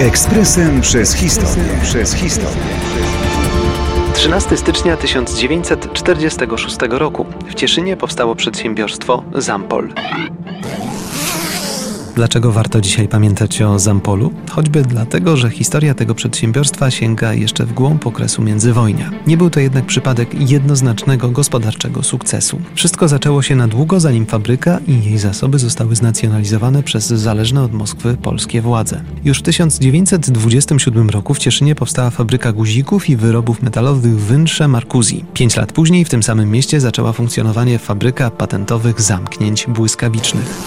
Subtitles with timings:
[0.00, 1.64] Ekspresem przez historię.
[1.82, 2.62] Przez historię.
[4.14, 9.92] 13 stycznia 1946 roku w Cieszynie powstało przedsiębiorstwo Zampol.
[12.14, 14.32] Dlaczego warto dzisiaj pamiętać o Zampolu?
[14.50, 19.10] Choćby dlatego, że historia tego przedsiębiorstwa sięga jeszcze w głąb okresu międzywojnia.
[19.26, 22.60] Nie był to jednak przypadek jednoznacznego gospodarczego sukcesu.
[22.74, 27.72] Wszystko zaczęło się na długo, zanim fabryka i jej zasoby zostały znacjonalizowane przez zależne od
[27.72, 29.02] Moskwy polskie władze.
[29.24, 35.24] Już w 1927 roku w Cieszynie powstała fabryka guzików i wyrobów metalowych Wynsze Markuzi.
[35.34, 40.62] Pięć lat później w tym samym mieście zaczęła funkcjonowanie fabryka patentowych zamknięć błyskawicznych.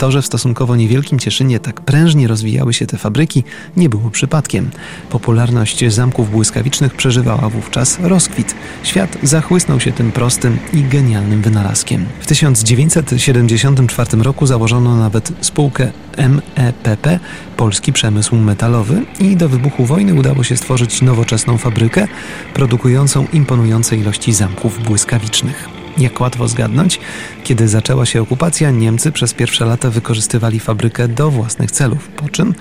[0.00, 3.44] To, że w stosunkowo niewielkim Cieszynie tak prężnie rozwijały się te fabryki,
[3.76, 4.70] nie było przypadkiem.
[5.10, 8.54] Popularność zamków błyskawicznych przeżywała wówczas rozkwit.
[8.82, 12.06] Świat zachłysnął się tym prostym i genialnym wynalazkiem.
[12.20, 17.20] W 1974 roku założono nawet spółkę MEPP,
[17.56, 22.08] Polski Przemysł Metalowy i do wybuchu wojny udało się stworzyć nowoczesną fabrykę
[22.54, 25.79] produkującą imponujące ilości zamków błyskawicznych.
[25.98, 27.00] Jak łatwo zgadnąć,
[27.44, 32.54] kiedy zaczęła się okupacja, Niemcy przez pierwsze lata wykorzystywali fabrykę do własnych celów, po czym,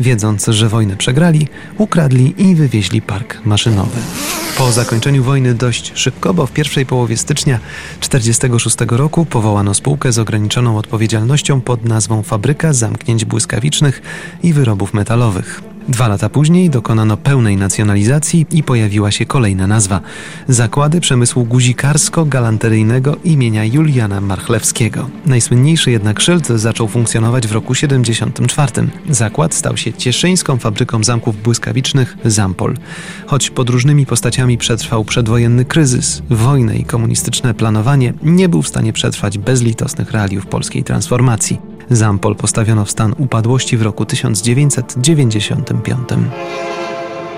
[0.00, 4.00] wiedząc, że wojnę przegrali, ukradli i wywieźli park maszynowy.
[4.58, 7.58] Po zakończeniu wojny dość szybko, bo w pierwszej połowie stycznia
[8.00, 14.02] 1946 roku powołano spółkę z ograniczoną odpowiedzialnością pod nazwą Fabryka Zamknięć Błyskawicznych
[14.42, 15.73] i Wyrobów Metalowych.
[15.88, 20.00] Dwa lata później dokonano pełnej nacjonalizacji i pojawiła się kolejna nazwa
[20.48, 25.10] Zakłady Przemysłu Guzikarsko-Galanteryjnego imienia Juliana Marchlewskiego.
[25.26, 28.72] Najsłynniejszy jednak szyld zaczął funkcjonować w roku 74.
[29.10, 32.74] Zakład stał się cieszyńską fabryką zamków błyskawicznych Zampol.
[33.26, 38.92] Choć pod różnymi postaciami przetrwał przedwojenny kryzys, wojnę i komunistyczne planowanie, nie był w stanie
[38.92, 41.74] przetrwać bezlitosnych realiów polskiej transformacji.
[41.90, 44.06] Zampol postawiono w stan upadłości w roku
[45.82, 46.32] 1995.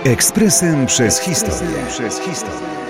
[0.04, 1.86] Ekspresem przez historię.
[1.88, 2.85] Przez historię.